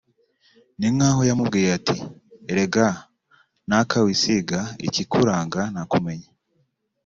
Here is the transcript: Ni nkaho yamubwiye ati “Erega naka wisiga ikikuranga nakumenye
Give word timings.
Ni 0.79 0.87
nkaho 0.95 1.21
yamubwiye 1.29 1.69
ati 1.79 1.97
“Erega 2.51 2.85
naka 3.67 3.97
wisiga 4.05 4.59
ikikuranga 4.87 5.61
nakumenye 5.73 6.29